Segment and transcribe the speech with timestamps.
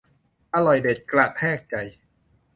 [0.53, 1.75] อร่อยเด็ดกระแทกใจ